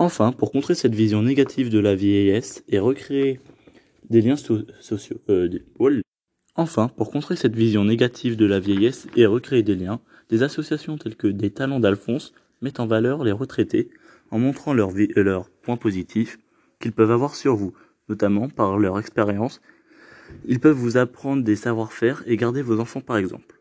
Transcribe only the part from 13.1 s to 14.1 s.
les retraités